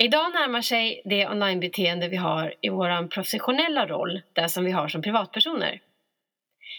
[0.00, 4.88] Idag närmar sig det onlinebeteende vi har i vår professionella roll, det som vi har
[4.88, 5.80] som privatpersoner.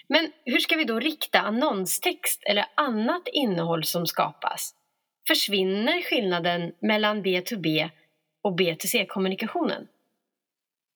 [0.09, 4.75] Men hur ska vi då rikta annonstext eller annat innehåll som skapas?
[5.27, 7.89] Försvinner skillnaden mellan B2B
[8.43, 9.87] och B2C-kommunikationen?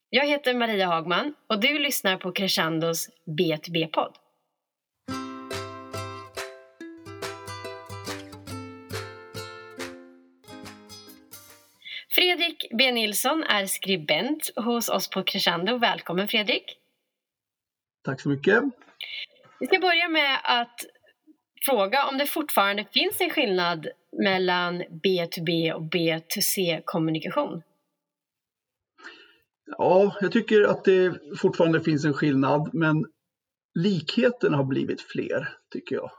[0.09, 3.09] Jag heter Maria Hagman och du lyssnar på Crescendos
[3.39, 4.13] B2B-podd.
[12.43, 15.77] Fredrik B Nilsson är skribent hos oss på Crescendo.
[15.77, 16.63] Välkommen Fredrik!
[18.03, 18.63] Tack så mycket!
[19.59, 20.79] Vi ska börja med att
[21.65, 23.87] fråga om det fortfarande finns en skillnad
[24.23, 27.61] mellan B2B och B2C-kommunikation.
[29.77, 33.05] Ja, jag tycker att det fortfarande finns en skillnad, men
[33.79, 36.11] likheten har blivit fler, tycker jag.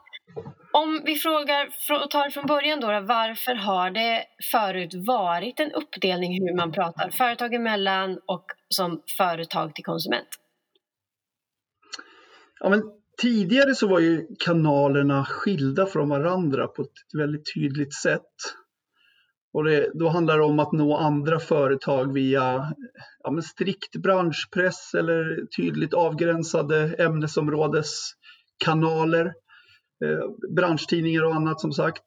[0.71, 1.67] Om vi frågar
[2.03, 7.09] och tar från början då, varför har det förut varit en uppdelning hur man pratar
[7.09, 10.27] företag emellan och som företag till konsument?
[12.59, 12.83] Ja, men
[13.21, 18.31] tidigare så var ju kanalerna skilda från varandra på ett väldigt tydligt sätt.
[19.53, 22.73] Och det, då handlar det om att nå andra företag via
[23.23, 29.33] ja, men strikt branschpress eller tydligt avgränsade ämnesområdeskanaler.
[30.03, 32.03] Eh, branschtidningar och annat som sagt.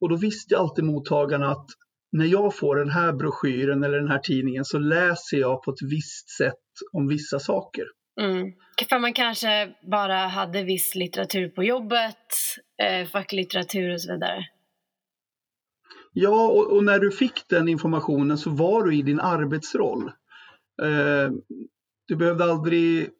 [0.00, 1.66] Och då visste alltid mottagarna att
[2.12, 5.82] när jag får den här broschyren eller den här tidningen så läser jag på ett
[5.82, 7.84] visst sätt om vissa saker.
[8.20, 8.52] Mm.
[8.88, 12.16] För man kanske bara hade viss litteratur på jobbet,
[12.82, 14.46] eh, facklitteratur och så vidare.
[16.12, 20.02] Ja, och, och, när du fick den informationen så var du i din arbetsroll.
[20.82, 21.30] Eh,
[22.08, 23.10] du behövde aldrig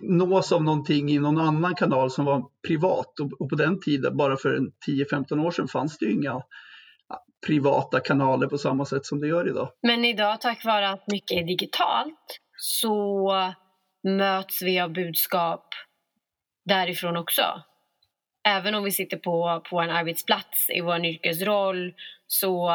[0.00, 4.36] nås av någonting i någon annan kanal som var privat och, på den tiden, bara
[4.36, 6.42] för 10-15 år sedan, fanns det ju inga ah,
[7.46, 9.68] privata kanaler på samma sätt som det gör idag.
[9.82, 13.32] Men idag tack vare att mycket är digitalt så
[14.02, 15.68] möts vi av budskap
[16.64, 17.42] därifrån också.
[18.48, 21.94] Även om vi sitter på, på en arbetsplats i vår yrkesroll
[22.26, 22.70] så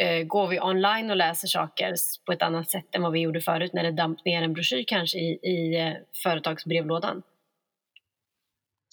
[0.00, 1.94] eh, går vi online och läser saker
[2.26, 4.84] på ett annat sätt än vad vi gjorde förut när det damp ner en broschyr
[4.86, 5.92] kanske i, i eh,
[6.22, 7.22] företagsbrevlådan.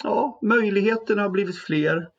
[0.03, 2.09] Ja, möjligheterna har blivit fler.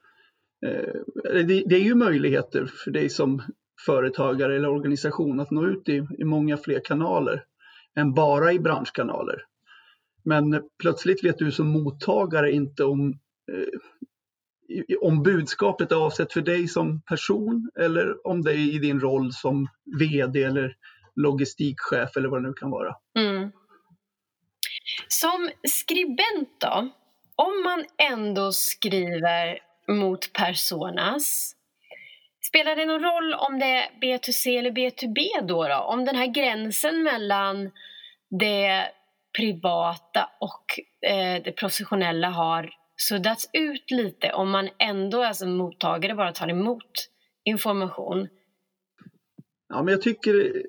[0.67, 3.43] Eh, det, det, är ju möjligheter för dig som
[3.87, 7.45] företagare eller organisation att nå ut i, i många fler kanaler
[7.97, 9.45] än bara i branschkanaler.
[10.25, 13.09] Men plötsligt vet du som mottagare inte om
[13.53, 13.81] eh,
[15.01, 19.33] om budskapet är avsett för dig som person eller om det är i din roll
[19.33, 19.69] som
[20.01, 20.77] VD eller
[21.17, 22.95] logistikchef eller vad det nu kan vara.
[23.19, 23.53] Mm.
[25.09, 26.89] Som skribent då,
[27.37, 29.59] om man ändå skriver
[29.89, 31.55] mot personas,
[32.49, 35.69] spelar det någon roll om det är B2C eller B2B då?
[35.69, 35.77] då?
[35.77, 37.71] Om den här gränsen mellan
[38.41, 38.91] det
[39.39, 46.15] privata och eh, det professionella har suddats ut lite om man ändå är som mottagare
[46.15, 47.11] bara tar emot
[47.45, 48.29] information?
[49.69, 50.63] Ja, men jag tycker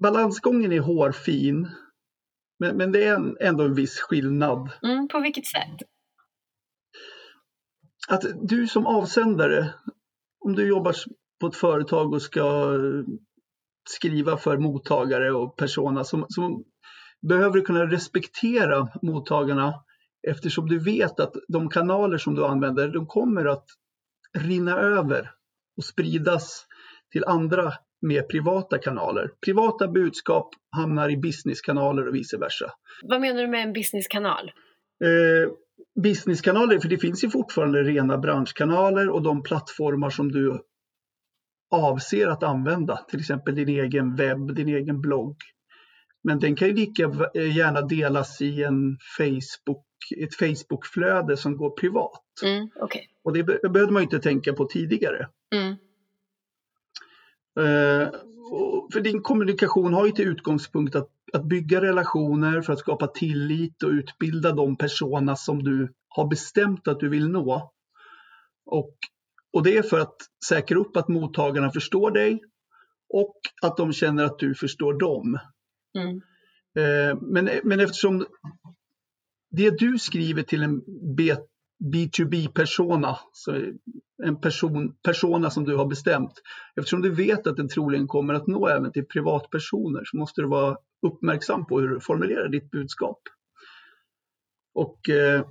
[0.00, 1.68] balansgången är hårfin.
[2.58, 4.70] Men, men det är en, ändå en viss skillnad.
[4.82, 5.88] Mm, på vilket sätt?
[8.08, 9.74] Att du som avsändare,
[10.38, 10.94] om du jobbar
[11.40, 12.72] på ett företag och ska
[13.88, 16.62] skriva för mottagare och persona, så, så
[17.28, 19.74] behöver du kunna respektera mottagarna
[20.30, 23.66] eftersom du vet att de kanaler som du använder, de kommer att
[24.38, 25.30] rinna över
[25.76, 26.66] och spridas
[27.12, 27.72] till andra
[28.06, 29.30] mer privata kanaler.
[29.44, 32.72] Privata budskap hamnar i businesskanaler och vice versa.
[33.02, 34.52] Vad menar du med en businesskanal?
[35.04, 35.50] Eh,
[36.02, 40.62] businesskanaler, för det finns ju fortfarande rena branschkanaler och de plattformar som du
[41.70, 45.36] avser att använda, till exempel din egen webb, din egen blogg.
[46.24, 47.02] Men den kan ju lika
[47.34, 49.85] gärna delas i en Facebook,
[50.16, 52.22] ett Facebookflöde som går privat.
[52.42, 53.02] Mm, okay.
[53.22, 55.28] Och det behövde man inte tänka på tidigare.
[55.54, 55.76] Mm.
[57.58, 58.10] Uh,
[58.92, 63.82] för din kommunikation har ju till utgångspunkt att, att bygga relationer för att skapa tillit
[63.82, 67.72] och utbilda de personer som du har bestämt att du vill nå.
[68.66, 68.96] Och,
[69.52, 70.16] och det är för att
[70.48, 72.40] säkra upp att mottagarna förstår dig
[73.08, 75.38] och att de känner att du förstår dem.
[75.98, 76.22] Mm.
[76.76, 78.26] Eh, men, men eftersom
[79.50, 80.82] det du skriver till en
[81.92, 83.18] B2B-persona,
[84.24, 86.32] en person, persona som du har bestämt,
[86.76, 90.48] eftersom du vet att den troligen kommer att nå även till privatpersoner så måste du
[90.48, 90.76] vara
[91.06, 93.18] uppmärksam på hur du formulerar ditt budskap.
[94.74, 95.46] Och eh,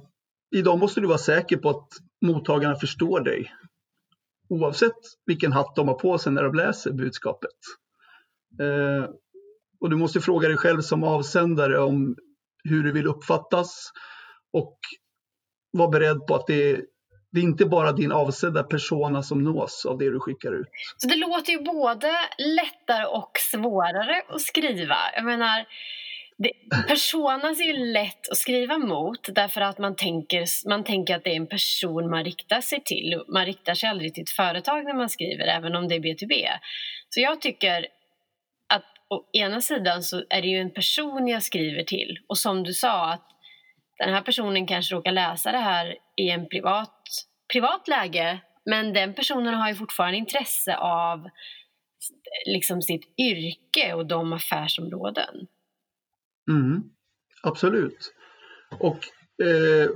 [0.56, 1.88] idag måste du vara säker på att
[2.22, 3.52] mottagarna förstår dig.
[4.50, 4.96] oavsett
[5.26, 7.58] vilken hatt de har på sig när de läser budskapet.
[8.62, 9.10] Eh,
[9.80, 12.16] och du måste fråga dig själv som avsändare om
[12.70, 13.92] hur du vill uppfattas
[14.54, 14.80] och
[15.72, 16.82] vara beredd på att det,
[17.32, 20.68] det är inte bara din avsedda persona som nås av det du skickar ut.
[20.98, 24.98] Så det låter ju både lättare och svårare att skriva.
[25.16, 25.66] Jag menar,
[26.38, 26.52] det,
[26.88, 31.30] personas är ju lätt att skriva mot därför att man tänker, man tänker att det
[31.30, 33.24] är en person man riktar sig till.
[33.28, 36.46] Man riktar sig aldrig till ett företag när man skriver, även om det är B2B.
[37.10, 37.88] Så jag tycker
[39.10, 42.74] å ena sidan så är det ju en person jag skriver till och som du
[42.74, 43.28] sa att
[43.98, 47.02] den här personen kanske råkar läsa det här i en privat,
[47.54, 51.30] privat läge men den personen har ju fortfarande intresse av
[52.46, 55.48] liksom sitt yrke och de affärsområden.
[56.50, 56.84] Mm,
[57.44, 58.14] absolut.
[58.80, 58.98] Och
[59.46, 59.90] eh,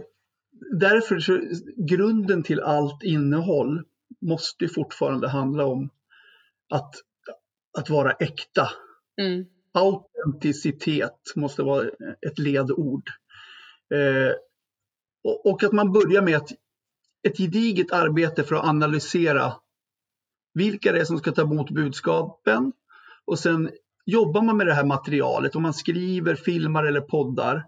[0.79, 1.39] därför så
[1.77, 3.83] grunden till allt innehåll
[4.21, 5.89] måste fortfarande handla om
[6.69, 6.95] att,
[7.77, 8.69] att vara äkta.
[9.19, 9.45] Mm.
[9.71, 11.87] Autenticitet måste vara
[12.27, 13.09] ett ledord.
[13.93, 14.33] Eh,
[15.23, 16.49] och, och, att man börjar med ett,
[17.27, 19.53] ett gediget arbete för att analysera
[20.53, 22.71] vilka det är som ska ta emot budskapen
[23.25, 23.69] och sen
[24.05, 27.65] jobbar man med det här materialet, om man skriver, filmar eller poddar,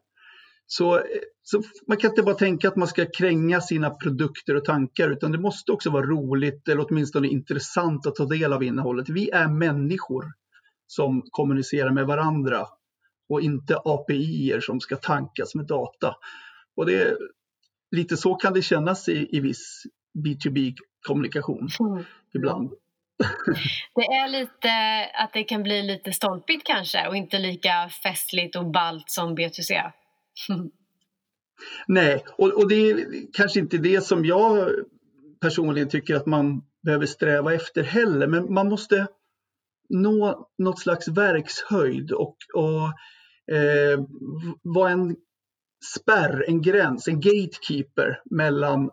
[0.66, 1.02] så,
[1.44, 5.32] så man kan inte bara tänka att man ska kränga sina produkter och tankar, utan
[5.32, 9.10] det måste också vara roligt eller åtminstone intressant att ta del av innehållet.
[9.10, 10.26] Vi är människor
[10.92, 12.68] som kommunicerar med varandra
[13.30, 16.16] och inte API som ska tankas med data.
[16.76, 17.18] Och det,
[17.92, 19.84] lite så kan det kännas i, i viss
[20.26, 22.04] B2B-kommunikation mm.
[22.34, 22.70] ibland.
[23.96, 24.72] Det är lite
[25.14, 29.92] att det kan bli lite stolpigt kanske och inte lika festligt och balt som B2C.
[31.88, 34.70] Nej, och, och det är kanske inte det som jag
[35.42, 39.08] personligen tycker att man behöver sträva efter heller, men man måste
[39.92, 42.84] nå något slags verkshöjd och, och
[43.56, 44.00] eh,
[44.62, 45.16] vara en
[45.96, 48.90] spärr, en gräns, en gatekeeper mellan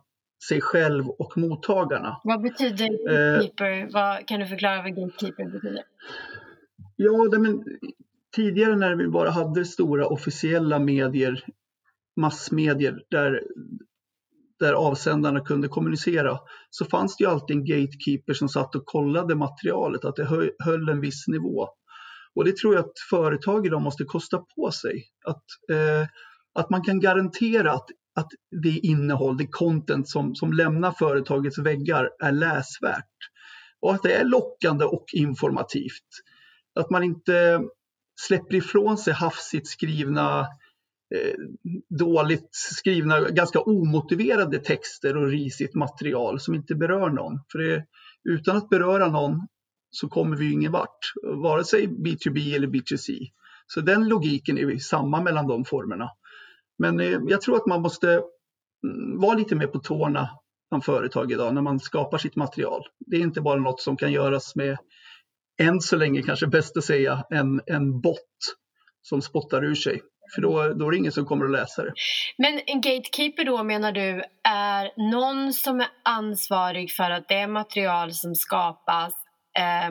[0.48, 2.20] sig själv och mottagarna.
[2.24, 3.80] Vad betyder gatekeeper?
[3.80, 5.82] Eh, vad, kan du förklara vad gatekeeper betyder?
[6.96, 7.64] Ja, det, men,
[8.36, 11.44] tidigare när vi bara hade stora officiella medier,
[12.16, 13.42] massmedier där,
[14.58, 16.38] där avsändarna kunde kommunicera,
[16.70, 20.88] så fanns det ju alltid en gatekeeper som satt och kollade materialet, att det höll
[20.88, 21.68] en viss nivå.
[22.34, 25.04] Och det tror jag att företag idag måste kosta på sig.
[25.26, 26.06] Att, eh,
[26.54, 27.86] att man kan garantera att
[28.18, 28.32] att
[28.62, 33.04] det innehåll, det content som, som lämnar företagets väggar är läsvärt.
[33.80, 36.08] Och att det är lockande och informativt.
[36.80, 37.60] Att man inte
[38.20, 40.46] släpper ifrån sig hafsigt skrivna, eh,
[41.14, 41.34] Eh,
[41.98, 47.40] dåligt skrivna, ganska omotiverade texter och risigt material som inte berör någon.
[47.52, 47.84] För det,
[48.24, 49.46] utan att beröra någon
[49.90, 53.30] så kommer vi ingen vart, vare sig B2B eller B2C.
[53.66, 56.10] Så den logiken är samma mellan de formerna.
[56.78, 60.30] Men eh, jag tror att man måste mm, vara lite mer på tårna
[60.68, 62.82] som företag idag när man skapar sitt material.
[63.06, 64.78] Det är inte bara något som kan göras med,
[65.60, 68.18] än så länge kanske bäst att säga, en, en bot
[69.02, 70.00] som spottar ur sig.
[70.34, 71.92] För då, då är det ingen som kommer att läsa det.
[72.38, 78.12] Men en gatekeeper då menar du är någon som är ansvarig för att det material
[78.12, 79.12] som skapas
[79.58, 79.90] eh,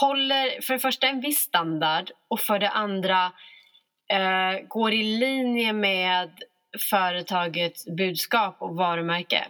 [0.00, 3.32] håller för det första en viss standard och för det andra
[4.12, 6.30] eh, går i linje med
[6.90, 9.46] företagets budskap och varumärke.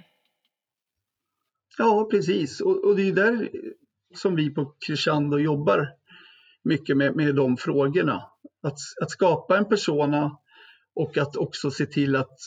[1.78, 2.60] Ja, precis.
[2.60, 3.50] Och, och det är där
[4.14, 5.88] som vi på Crescendo jobbar
[6.64, 8.31] mycket med, med de frågorna.
[8.62, 10.38] Att, att skapa en persona
[10.94, 12.38] och att också se till att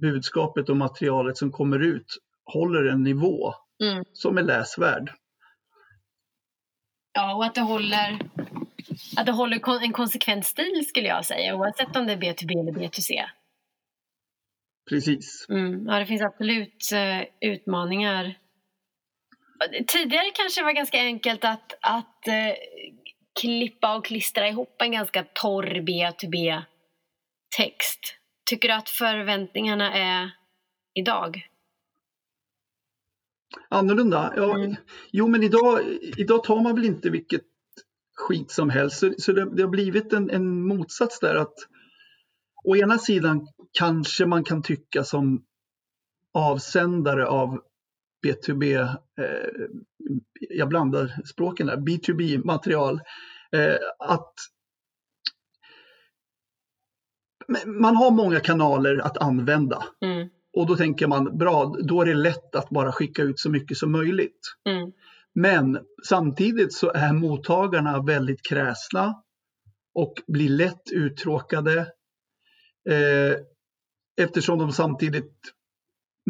[0.00, 4.04] budskapet och materialet som kommer ut håller en nivå mm.
[4.12, 5.12] som är läsvärd.
[7.12, 8.18] Ja, och att det håller
[9.16, 12.72] att det håller en konsekvent stil skulle jag säga oavsett om det är B2B eller
[12.72, 13.24] B2C.
[14.88, 15.46] Precis.
[15.48, 18.38] Mm, ja, det finns absolut uh, utmaningar.
[19.86, 22.54] Tidigare kanske det var ganska enkelt att, att uh,
[23.40, 28.00] klippa och klistra ihop en ganska torr B2B-text.
[28.50, 30.30] Tycker du att förväntningarna är
[30.94, 31.48] idag?
[33.68, 34.32] Annorlunda?
[34.36, 34.76] Ja, mm.
[35.10, 35.80] Jo, men idag,
[36.16, 37.42] idag tar man väl inte vilket
[38.14, 38.98] skit som helst.
[38.98, 41.54] Så, så det, det, har blivit en, en motsats där att
[42.64, 43.48] å ena sidan
[43.78, 45.44] kanske man kan tycka som
[46.34, 47.60] avsändare av
[48.26, 48.94] B2B, eh,
[50.40, 53.00] jag blandar språken där, B2B-material,
[53.52, 54.34] eh, att
[57.66, 59.84] man har många kanaler att använda.
[60.04, 60.28] Mm.
[60.56, 63.76] och då tänker man, bra, då är det lätt att bara skicka ut så mycket
[63.76, 64.54] som möjligt.
[64.68, 64.92] Mm.
[65.34, 65.78] Men
[66.08, 69.22] samtidigt så är mottagarna väldigt kräsna
[69.94, 71.78] och blir lätt uttråkade
[72.90, 73.36] eh,
[74.20, 75.34] eftersom de samtidigt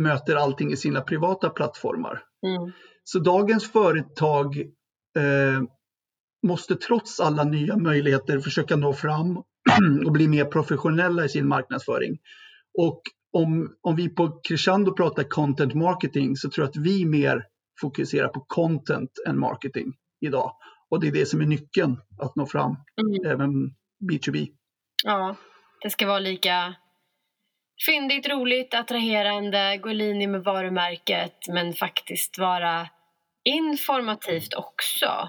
[0.00, 2.22] möter allting i sina privata plattformar.
[2.46, 2.72] Mm.
[3.04, 4.60] Så dagens företag
[5.16, 5.62] eh,
[6.46, 9.36] måste trots alla nya möjligheter försöka nå fram
[10.06, 12.18] och bli mer professionella i sin marknadsföring.
[12.78, 17.44] Och om, om vi på Crescendo pratar content marketing så tror jag att vi mer
[17.80, 20.52] fokuserar på content än marketing idag.
[20.90, 23.32] Och det är det som är nyckeln att nå fram, Mm.
[23.32, 23.74] även
[24.10, 24.48] B2B.
[25.04, 25.36] Ja,
[25.82, 26.74] det ska vara lika
[27.86, 32.88] fyndigt, roligt, attraherande, gå i linje med varumärket men faktiskt vara
[33.44, 35.28] informativt också.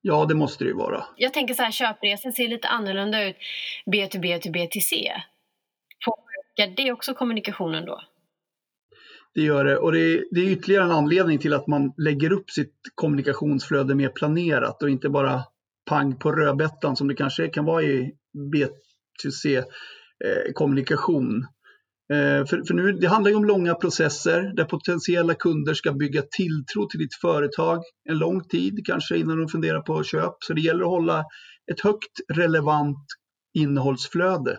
[0.00, 1.04] Ja, det måste det ju vara.
[1.16, 3.36] Jag tänker så här, köpresan ser lite annorlunda ut
[3.86, 5.12] B2B till BTC.
[6.04, 8.00] Påverkar det också kommunikationen då?
[9.34, 12.32] Det gör det och det är, det är ytterligare en anledning till att man lägger
[12.32, 15.42] upp sitt kommunikationsflöde mer planerat och inte bara
[15.90, 18.14] pang på rödbetan som det kanske kan vara i
[18.52, 19.64] B2C
[20.24, 21.46] eh, kommunikation.
[22.12, 26.22] Eh, för, för nu, det handlar ju om långa processer där potentiella kunder ska bygga
[26.22, 30.34] tilltro till ditt företag en lång tid, kanske innan de funderar på köp.
[30.40, 31.24] Så det gäller att hålla
[31.72, 33.06] ett högt relevant
[33.54, 34.58] innehållsflöde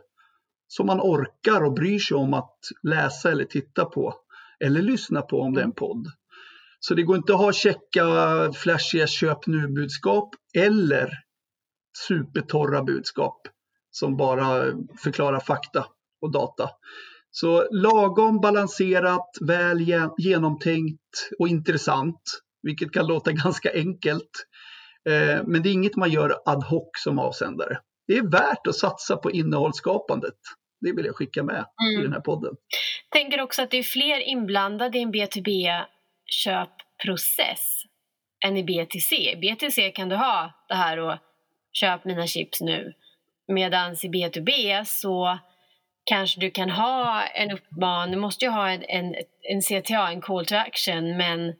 [0.67, 4.13] som man orkar och bryr sig om att läsa eller titta på
[4.59, 6.07] eller lyssna på om det är en podd.
[6.79, 8.03] Så det går inte att ha checka
[8.53, 11.09] flashiga köp nu-budskap eller
[12.07, 13.41] supertorra budskap
[13.99, 14.63] som bara
[15.03, 15.85] förklarar fakta
[16.21, 16.69] och data.
[17.31, 22.21] Så lagom balanserat, väl ge- genomtänkt och intressant,
[22.61, 24.29] vilket kan låta ganska enkelt.
[25.09, 27.77] Eh, Men det är inget man gör ad hoc som avsändare.
[28.07, 30.33] Det är värt att satsa på innehållsskapandet.
[30.81, 32.03] Det vill jag skicka med i Mm.
[32.03, 32.53] den här podden.
[33.11, 37.83] Tänker också att det är fler inblandade i en B2B-köpprocess
[38.45, 39.15] än i BTC.
[39.31, 41.15] I BTC kan du ha det här och
[41.73, 42.93] köp mina chips nu.
[43.47, 45.39] Medan i B2B så
[46.03, 50.21] kanske du kan ha en uppmaning, du måste ju ha en, en, en CTA, en
[50.21, 51.53] call to action, men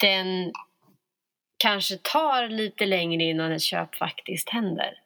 [0.00, 0.52] den
[1.62, 4.98] kanske tar lite längre innan ett köp faktiskt händer.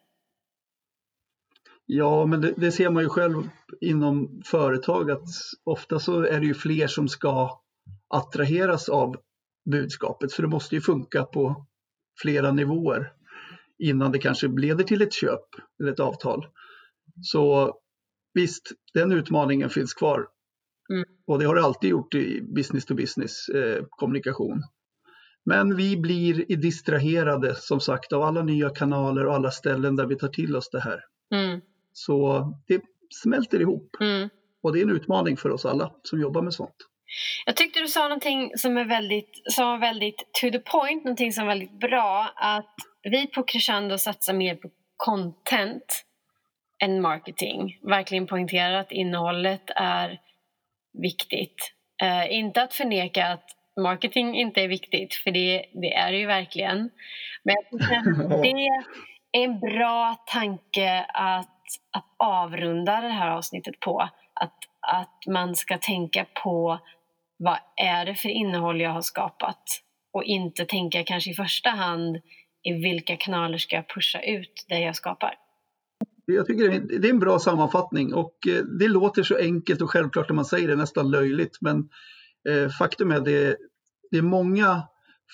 [1.87, 3.49] Ja, men det, det ser man ju själv
[3.81, 5.29] inom företag att
[5.65, 7.61] ofta så är det ju fler som ska
[8.15, 9.17] attraheras av
[9.71, 11.67] budskapet för det måste ju funka på
[12.23, 13.13] flera nivåer
[13.79, 15.45] innan det kanske leder till ett köp
[15.81, 16.47] eller ett avtal.
[17.23, 17.75] Så
[18.35, 20.27] visst, den utmaningen finns kvar.
[20.91, 21.05] Mm.
[21.27, 24.63] Och det har det alltid gjort i business to business eh, kommunikation.
[25.45, 30.17] Men vi blir distraherade som sagt av alla nya kanaler och alla ställen där vi
[30.17, 31.01] tar till oss det här.
[31.35, 31.61] Mm,
[31.93, 32.83] Så det
[33.23, 34.29] smälter ihop mm.
[34.63, 36.77] och det är en utmaning för oss alla som jobbar med sånt.
[37.47, 41.33] Jag tyckte du sa någonting som är väldigt, som var väldigt to the point, någonting
[41.33, 42.33] som är väldigt bra.
[42.37, 46.05] Att vi på Crescendo satsar mer på content
[46.83, 47.79] än marketing.
[47.83, 50.21] Verkligen poängterar att innehållet är
[51.03, 51.73] viktigt.
[52.03, 53.45] Eh, inte att förneka att
[53.81, 56.91] marketing inte är viktigt, för det, det är det ju verkligen.
[57.43, 57.57] Men
[58.43, 58.85] det är
[59.33, 64.01] en bra tanke att, att avrunda det här avsnittet på.
[64.35, 66.79] Att, att man ska tänka på
[67.39, 69.63] vad är det för innehåll jag har skapat
[70.13, 72.17] och inte tänka kanske i första hand
[72.63, 75.35] i vilka kanaler ska jag pusha ut det jag skapar.
[76.25, 80.29] Jag tycker det är- en bra sammanfattning och eh, det låter så enkelt och självklart
[80.29, 81.59] när man säger det, nästan löjligt.
[81.61, 81.89] Men
[82.49, 83.57] eh, faktum är det,
[84.11, 84.83] det är många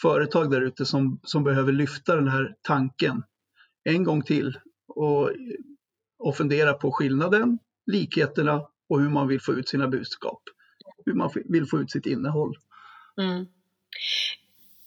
[0.02, 3.22] företag där ute som, som behöver lyfta den här tanken
[3.84, 5.30] en gång till och,
[6.18, 10.42] och fundera på skillnaden, likheterna och hur man vill få ut sina budskap.
[11.06, 12.56] Hur man vill få ut sitt innehåll.
[13.18, 13.46] Mm.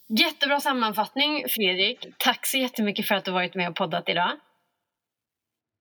[0.07, 2.07] Jättebra sammanfattning Fredrik.
[2.17, 4.31] Tack så jättemycket för att du varit med och poddat idag.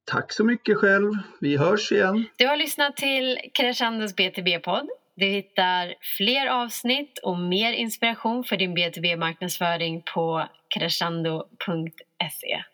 [0.05, 1.13] Tack så mycket själv.
[1.41, 2.25] Vi hörs igen.
[2.37, 4.89] Du har lyssnat till Crescendos BTB-podd.
[5.17, 12.65] Du hittar fler avsnitt och mer inspiration för din BTB-marknadsföring på crescendo.se.